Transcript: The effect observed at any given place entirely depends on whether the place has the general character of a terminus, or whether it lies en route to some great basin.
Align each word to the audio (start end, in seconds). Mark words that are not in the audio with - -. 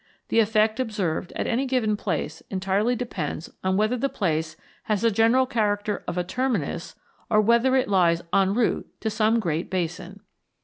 The 0.29 0.39
effect 0.39 0.79
observed 0.79 1.31
at 1.35 1.45
any 1.45 1.67
given 1.67 1.95
place 1.95 2.41
entirely 2.49 2.95
depends 2.95 3.51
on 3.63 3.77
whether 3.77 3.97
the 3.97 4.09
place 4.09 4.57
has 4.85 5.01
the 5.01 5.11
general 5.11 5.45
character 5.45 6.03
of 6.07 6.17
a 6.17 6.23
terminus, 6.23 6.95
or 7.29 7.39
whether 7.39 7.75
it 7.75 7.87
lies 7.87 8.23
en 8.33 8.55
route 8.55 8.87
to 9.01 9.11
some 9.11 9.39
great 9.39 9.69
basin. 9.69 10.21